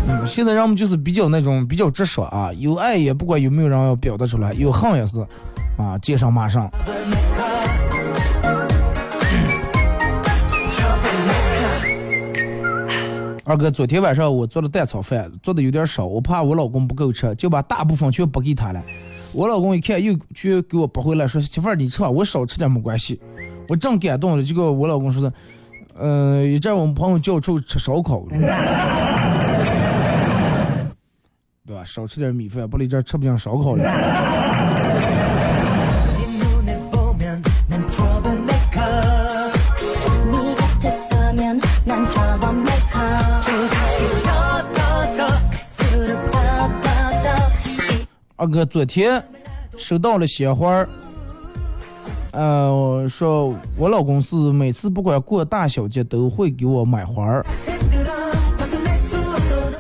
[0.07, 5.25] 嗯，现在人们就是比较那种比较直爽啊，有爱也不管有没有人要表达出来，有恨也是，
[5.81, 6.71] 啊，见上骂上。
[13.45, 18.81] 二哥，昨天晚上我做了蛋炒饭，做的有点少，我怕我老公不够吃，就把大部分全拨给他了。
[19.33, 23.21] 我老公一看又去给我拨回来，说媳妇儿你吃吧，我少吃点没关系。
[23.69, 25.33] 我正感动了，结果我老公说的，
[25.99, 28.23] 呃，一阵我们朋友叫我出去吃烧烤，
[31.67, 31.83] 对吧？
[31.85, 33.85] 少吃点米饭，不然一阵吃不上烧烤了。
[48.41, 49.23] 二哥，昨天
[49.77, 50.89] 收到了鲜花儿，
[52.33, 57.45] 呃，说我老公是每次不管过大小节都会给我买花儿。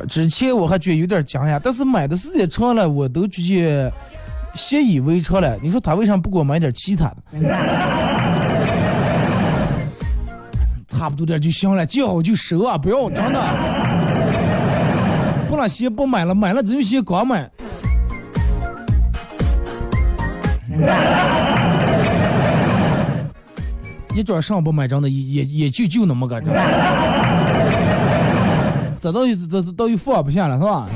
[0.06, 3.90] 之前我还觉得有点惊讶，但是买的时间长了，我都直接
[4.54, 5.56] 习以为常了。
[5.62, 7.16] 你说他为啥不给我买点其他的？
[10.86, 12.76] 差不多点就行了，见好就收啊！
[12.76, 13.40] 不要真的，
[15.48, 17.50] 不拿鞋不买了，买了只有鞋光买。
[24.14, 26.40] 一转上不买账的也也就就那么个
[29.00, 30.86] 这这到是这倒到放不下了是吧？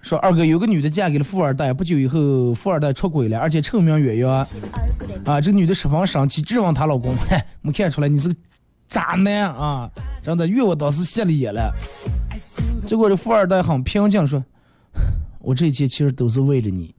[0.00, 4.46] 说二哥有个女的嫁给了富二代不久以后富二代出轨了而且臭名远扬。
[5.24, 7.14] 啊这女的十分生气质问她老公。
[7.62, 8.34] 没看出来你是个
[8.88, 9.88] 渣男啊
[10.22, 11.72] 真的怨我当时瞎了眼了。
[12.92, 14.44] 结果这富二代很平静说
[15.40, 16.94] ：“我这一切其实都是为了你，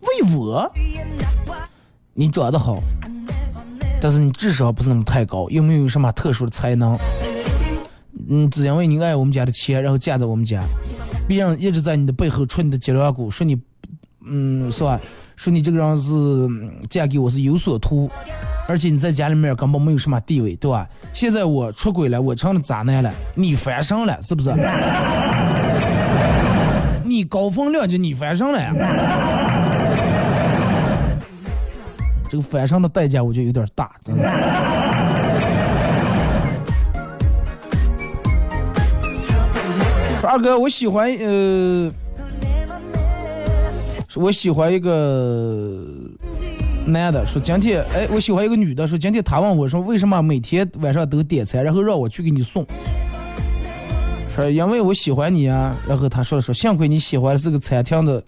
[0.00, 0.66] 为我。
[2.14, 2.82] 你长得好，
[4.00, 6.96] 但是你智商不是那么太高，又没有什么特殊的才能。
[8.30, 10.64] 嗯，只因为你爱我们家的钱，然后嫁在我们家，
[11.28, 13.60] 别人一直在你的背后戳你的脊梁骨，说你，
[14.24, 14.98] 嗯，是吧？
[15.38, 16.10] 说你这个人是
[16.90, 18.10] 嫁给我是有所图，
[18.66, 20.84] 而且你在家里面根本没有什么地位，对吧？
[21.12, 24.52] 现在我出轨了，我成了渣男了，你翻身了，是不是？
[27.04, 28.74] 你高风亮节，你翻身了呀？
[32.28, 34.22] 这个翻身的代价我觉得有点大，真的。
[40.20, 41.92] 说二哥，我喜欢呃，
[44.18, 45.80] 我喜欢一个
[46.84, 52.66] 男的，说今天哎，我喜欢一个女的，说今天他问我说为什么每天晚上都点餐，然后让我去给你送。
[54.34, 58.20] 说因为我喜欢你啊，然后他说了说，幸亏你喜欢是个餐厅的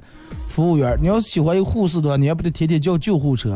[0.47, 3.51] 服务员，你要是喜欢一个护士的话，你也不得天天叫救护车。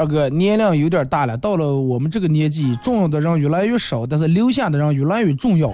[0.00, 5.70] 二哥年龄有点大了到了我们这个年纪重要的人越来越少但是留下的人越来越重要。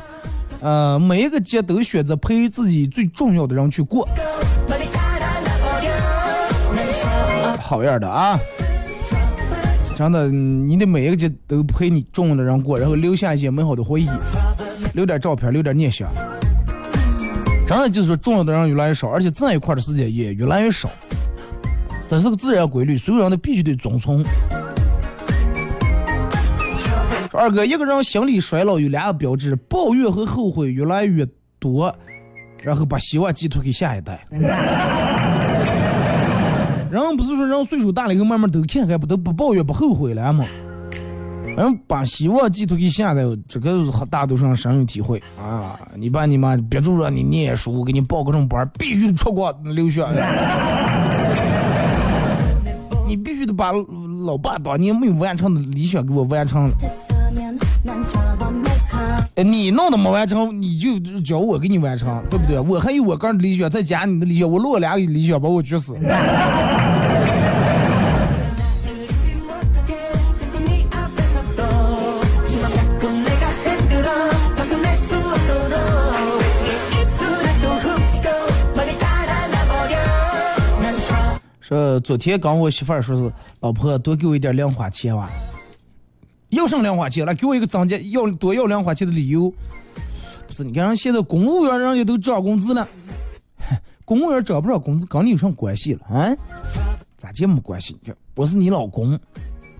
[0.61, 4.05] 呃每一个节都选择陪自己最重要的人去过。
[7.61, 8.37] 好样的啊！
[9.95, 14.09] 真的你得每一个节都陪你重要的人过然后留下一些美好的回忆
[14.95, 16.09] 留点照片留点念想。
[17.65, 20.91] 真的就是说重要的人越来越少而且在一块的时间也越来越少。
[22.07, 24.23] 这是个自然规律，所有人都必须得遵从。
[27.31, 31.27] 说二哥，一个人心理衰老有两个标志：抱怨和后悔越来越
[31.59, 31.93] 多，
[32.63, 34.25] 然后把希望寄托给下一代。
[36.89, 40.47] 人不是说人岁数大了以后慢慢都看开，不都不抱怨不后悔了吗？
[41.57, 45.81] 人把希望寄托给下一代，这个大多数人深有体会啊！
[45.97, 50.07] 你爸你妈别就让你念书，给你报个什么班，必须出国留学。
[53.07, 53.73] 你必须得把
[54.25, 56.73] 老爸当年没有完成的理想给我完成了。
[59.45, 62.59] 你弄的没完成，你就叫我给你完成，对不对？
[62.59, 65.95] 我还有我个人的理想，再加你的理想，我落俩理想把我撅死。
[81.67, 85.29] 说昨天跟我媳妇儿说是，老婆多给我一点零花钱吧。
[86.51, 87.35] 要什么零花钱了？
[87.35, 89.53] 给我一个增加要多要零花钱的理由。
[90.47, 92.87] 不是，你看人现在公务员人家都涨工资了，
[94.07, 96.31] 公务员涨不涨工资跟你有什么关系了啊？
[97.17, 97.97] 咋这没关系？
[98.01, 99.19] 你看我是你老公，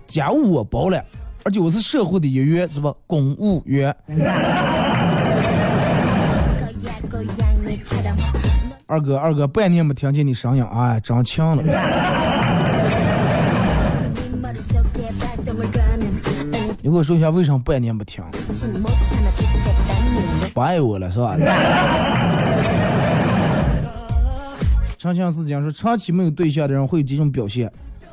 [0.07, 1.01] 家务我包了，
[1.45, 2.93] 而且我是社会的一员，是吧？
[3.07, 3.95] 公务员。
[8.89, 11.63] 二哥，二哥，半年没听见你声音，哎，长强了。
[16.81, 18.23] 你给我说一下，为什么半年不听？
[20.53, 21.35] 不爱我了是吧？
[24.97, 27.69] 长相思讲说，长期没有对象的人会有几种表现：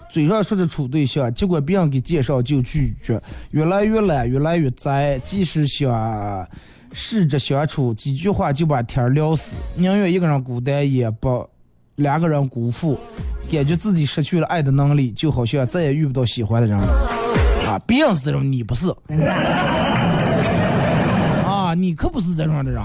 [0.09, 3.23] 嘴上说着处对象，结果别人给介绍就拒绝，
[3.53, 6.45] 越来越懒，越来越宅，即使想。
[6.95, 11.47] 试着相处，几句话就把天聊死，宁愿一个人孤单，也不
[11.97, 12.97] 两个人辜负，
[13.51, 16.87] 感觉自己失去了爱的能力，就好像再也遇不到喜欢的人了。
[17.67, 18.95] 啊，别人是这种，你不是。
[21.45, 22.81] 啊，你可不是这种的人。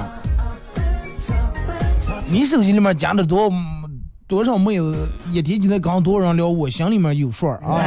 [2.27, 3.51] 你手机里面加的多
[4.27, 7.79] 多少妹子，一天今天跟多少人聊，我心里面有数啊。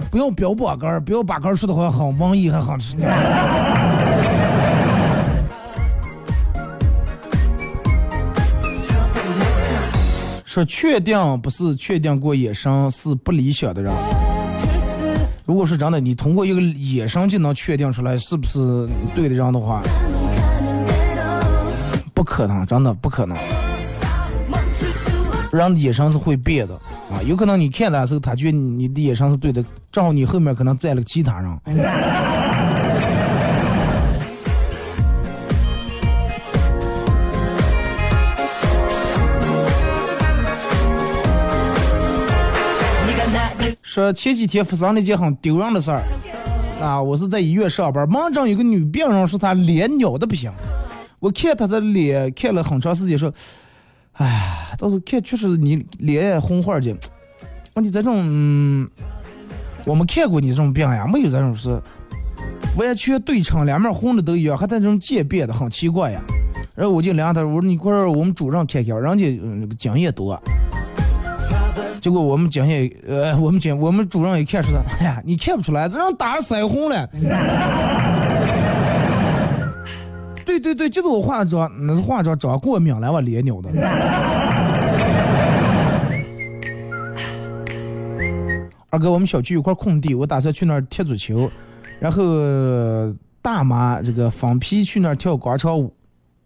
[0.10, 2.78] 不要标把杆，不要把杆说的好像很文艺，还很
[10.56, 13.92] 说确定不是确定过眼神是不理想的人。
[15.44, 19.82] 如果是真的，你通过一个眼神就能确定出来是不是对的人的话，
[22.14, 23.36] 不可能，真的不可能。
[25.52, 26.74] 人的眼神是会变的
[27.12, 31.50] 啊，有可能你看他的时候，他觉得你的眼神是对的，正好你后面可能站了个其他人。
[43.96, 46.02] 说前几天发生了一件很丢人的事儿，
[46.82, 50.52] 啊，我是在医院上班，门诊有个女病人说她脸鸟的不行，
[51.18, 53.32] 我看她的脸看了很长时间，说，
[54.12, 56.94] 哎，倒是看确实你脸红花的，
[57.72, 58.86] 问题这种，嗯，
[59.86, 61.80] 我没看过你这种病呀，没有这种事，
[62.76, 66.20] 完全对称，两面红的都一样，还带这种渐变的，很奇怪呀。
[66.74, 70.38] 然后我就量他，我说你快让我们主任看看，人家经验多。
[72.06, 77.04] 结果我们讲也，呃，我们讲我们主任一看出来，哎呀，你看不出来，这人打腮红了。
[80.46, 83.68] 对对对，就是我化妆，那是化妆长过敏了，我脸扭的。
[88.90, 91.50] 二哥，我们小区有块空地，我打算去那儿踢足球，
[91.98, 92.22] 然后
[93.42, 95.92] 大妈这个放屁去那儿跳广场舞。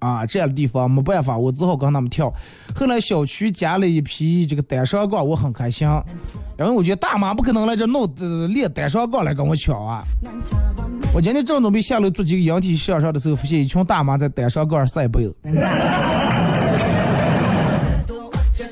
[0.00, 2.32] 啊，这样的地方没办法，我只好跟他们跳。
[2.74, 5.86] 后来小区加了一批这个单双杠，我很开心，
[6.58, 8.12] 因为我觉得大妈不可能来这弄
[8.52, 10.02] 练单双杠来跟我抢啊。
[11.14, 15.36] 我今天正准备下楼做几个引体向上的时候，发现一群大妈在单双杠上晒被子。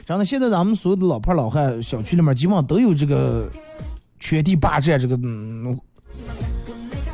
[0.07, 3.51] 真的，现在咱们所有的老婆老汉，小区里面基本上都有这个
[4.19, 5.79] 全地霸占这个嗯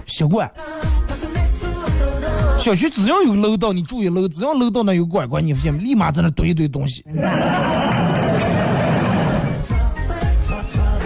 [0.07, 0.49] 习惯。
[2.65, 7.05] 小区只要有楼道，你注意楼，只要楼道那有拐拐，你发现立马在那堆一堆东西。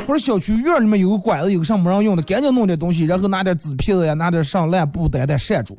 [0.07, 5.77] 或者小区院里面有个拐子，有个啥没人用的，赶紧弄点东西，然后拿点纸片子呀，拿点上烂布袋袋扇住。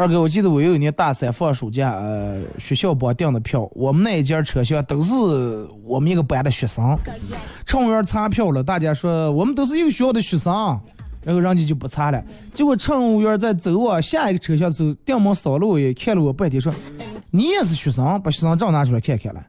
[0.00, 5.12] 二哥，我记得我有一年大三放暑假，呃，学校帮订的票，我们那一节车厢都是
[5.84, 6.96] 我们一个班的学生。
[7.66, 10.80] 乘务员查票了，大家说我们都是一个学校的学生，
[11.22, 12.24] 然后人家就不查了。
[12.54, 16.72] 结果乘务员在走往下一个车厢的时候，电门扫了我一眼，看了我半天，说
[17.30, 19.44] ：“你也是学生，把学生证拿出来看看了。”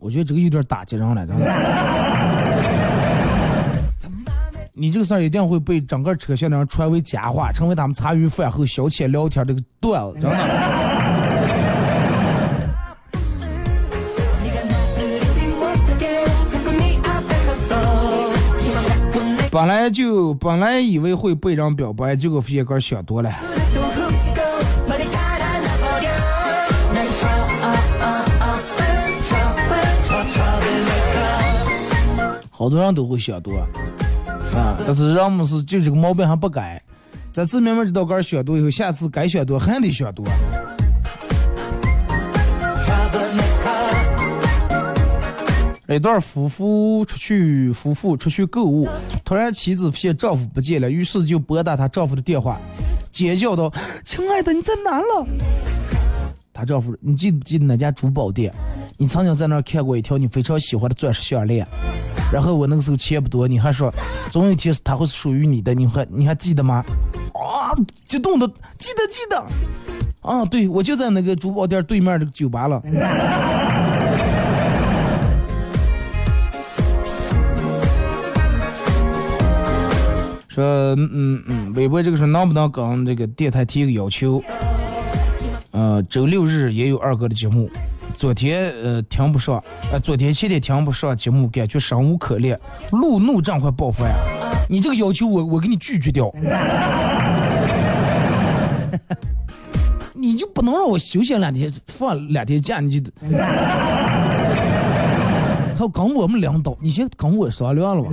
[0.00, 1.44] 我觉得这个有点打击人了，真的。
[4.80, 10.38] 你这个事儿一定会被整个车厢的人传为佳话，成为他们茶余饭后消遣聊天的段子，真的。
[19.50, 23.32] 本来就本来以为会被人表白，结果飞哥想多了。
[32.50, 33.54] 好多人都会想多。
[34.86, 36.82] 但是人们是就这个毛病还不改，
[37.32, 40.24] 这次明明知道该选多以后，下次该选多还得选多。
[45.90, 48.86] 一对夫妇出去，夫妇出去购物，
[49.24, 52.60] 突然妻子发现丈夫不见了，于是就拨打她丈夫的电话，
[53.10, 53.72] 尖叫道
[54.04, 55.26] ：“亲爱的，你在哪了？”
[56.52, 58.52] 她丈夫，你记不记得那家珠宝店？
[59.00, 61.64] 你曾经在那儿看过一条你非常喜欢的钻石项链，
[62.32, 63.94] 然后我那个时候钱不多，你还说
[64.32, 66.84] 总有一天它会属于你的，你还你还记得吗？
[67.32, 67.70] 啊，
[68.08, 69.40] 激动的记得记得，
[70.20, 72.82] 啊，对我就在那个珠宝店对面这个酒吧了。
[80.48, 80.64] 说
[80.96, 84.42] 嗯嗯，微博这个说能不能跟这个电台提个要求？
[85.78, 87.70] 呃，周六日也有二哥的节目，
[88.16, 89.62] 昨天呃听不上，
[89.92, 92.58] 呃昨天前天听不上节目，感觉生无可恋，
[92.90, 94.16] 路怒症快爆发呀！
[94.68, 96.34] 你这个要求我我给你拒绝掉，
[100.14, 103.12] 你就不能让我休息两天，放两天假，你就
[105.76, 108.10] 还有跟我们领导，你先跟我商量了吧？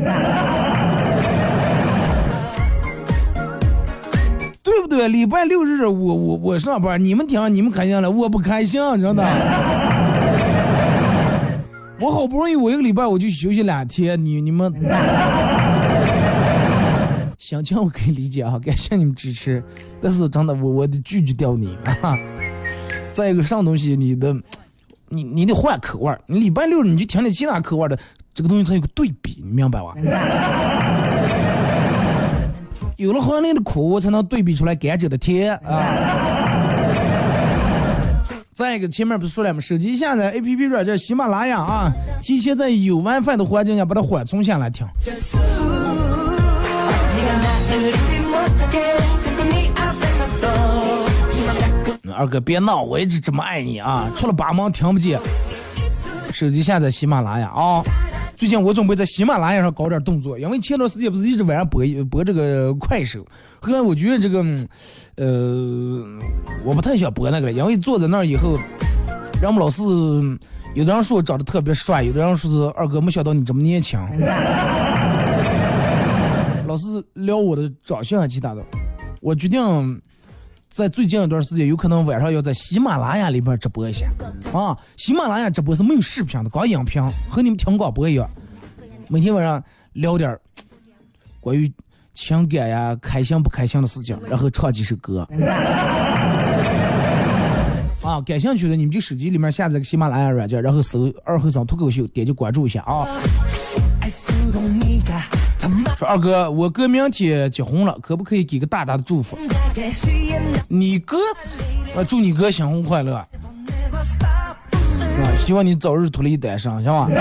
[4.76, 5.08] 对不对？
[5.08, 9.24] 礼拜六日我我我上班，你们听你们开心了，我不开心，真的。
[12.02, 14.72] 我好不容易我一个礼拜我就休息两天，你你们，
[17.40, 19.64] 想情我可以理解啊，感谢你们支持，
[20.02, 22.18] 但是真的我我得拒绝掉你啊。
[23.14, 24.36] 再一个上东西你的，
[25.08, 27.98] 你你得换口味，你礼拜六你就听点其他口味的，
[28.34, 29.94] 这个东西才有个对比，你明白吧？
[32.98, 36.68] 有了黄连的苦，才能对比出来甘蔗的甜啊。
[38.56, 39.60] 再一个，前面不是说了吗？
[39.60, 41.92] 手机下载 A P P 软件喜马拉雅啊，
[42.22, 44.88] 提前在有 WiFi 的环境下把它缓冲下来听。
[52.18, 54.10] 二哥别闹，我一直这么爱你啊！
[54.16, 55.20] 除了把门听不见，
[56.32, 57.84] 手机下载喜马拉雅啊。
[58.36, 63.26] 最近我准备在喜马拉雅上搞点动作，因为前段时间不是一直晚上播播这个快手，
[63.62, 64.68] 后来我觉得这个，嗯
[65.16, 66.04] 呃，
[66.66, 68.58] 我不太想播那个了，因为坐在那儿以后，
[69.42, 69.82] 人们老是
[70.74, 73.98] 有的人说我长得特别帅，有的人说是二哥没想到你这么年轻，
[76.68, 78.62] 老是聊我的长相啊其他的，
[79.22, 80.02] 我决定。
[80.76, 84.08] 在最近一段时间，有可能晚上要在喜马拉雅里边直播一下
[84.52, 84.78] 啊！
[84.98, 88.30] 喜马拉雅直播是没有视频的，光音频，和你们听广播一样。
[89.08, 89.64] 每天晚上
[89.94, 90.38] 聊点
[91.40, 91.72] 关于
[92.14, 95.26] 情感呀、开心不开心的事情，然后唱几首歌。
[98.04, 103.08] 啊，感兴趣的你们就手机里面下载个喜马拉雅软件，然后搜“二后生脱口秀”，点击关注一下啊。
[105.98, 109.38] 说二哥，我哥明天结婚了，可不可以给个大大的祝福？
[110.68, 111.18] 你哥，
[112.08, 113.26] 祝你哥新婚快乐，啊，
[115.38, 117.10] 希望你早日脱离单身，行吧？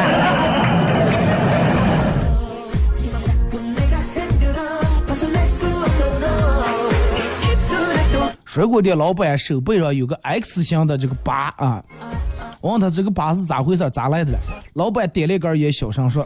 [8.45, 11.85] 水果店老板手背上有个 X 型的这个疤啊，
[12.61, 14.39] 我问他这个疤是咋回事，咋来的了？
[14.75, 16.25] 老板点了一根烟，小声说：“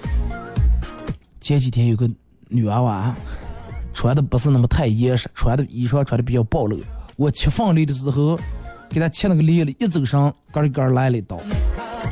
[1.41, 2.09] 前几天有个
[2.49, 3.15] 女娃娃，
[3.93, 6.79] 穿的不是那么太严实，穿的衣裳穿的比较暴露。
[7.17, 8.39] 我切凤梨的时候，
[8.89, 11.39] 给她切那个裂了，一走上根儿根儿来了一刀。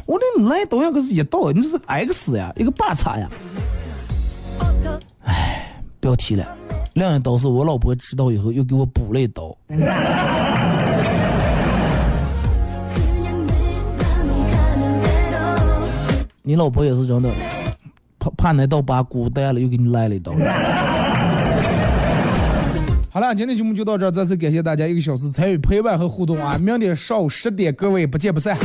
[0.04, 3.28] 我那来刀呀可是一刀，你这是 X 呀，一个八叉呀。
[5.24, 6.46] 哎，不要提了。
[6.94, 9.56] 另一刀是我老婆知道以后又给我补了一刀。
[16.42, 17.28] 你老婆也是真的，
[18.26, 20.32] 怕怕那刀疤孤单了，又给你来了一刀。
[23.10, 26.58] 好了，今天节目就到这儿，再次感谢大家一个小时参与陪伴和互动啊！
[26.58, 28.56] 明天上午十点，各位不见不散。